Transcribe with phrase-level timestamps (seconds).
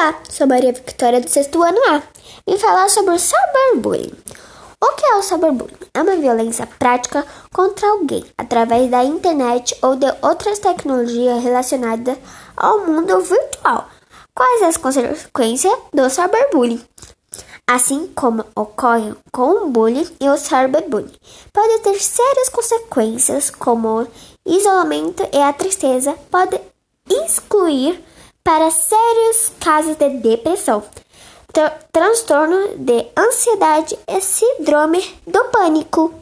[0.00, 2.02] Olá, sou Maria Victoria do sexto ano A.
[2.48, 4.14] Vim falar sobre o cyberbullying.
[4.82, 5.76] O que é o cyberbullying?
[5.92, 7.22] É uma violência prática
[7.52, 12.16] contra alguém através da internet ou de outras tecnologias relacionadas
[12.56, 13.90] ao mundo virtual.
[14.34, 16.82] Quais as consequências do cyberbullying?
[17.66, 21.12] Assim como ocorre com o bullying e o cyberbullying,
[21.52, 24.06] pode ter sérias consequências como o
[24.46, 26.58] isolamento e a tristeza pode
[27.06, 28.02] excluir
[28.50, 30.82] para sérios casos de depressão,
[31.52, 36.20] tr transtorno de ansiedade e síndrome do pânico.